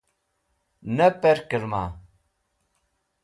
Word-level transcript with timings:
Ne 0.95 1.07
perkẽlẽma? 1.21 1.83